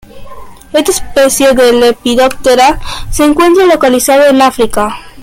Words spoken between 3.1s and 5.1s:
se encuentra localizada en África.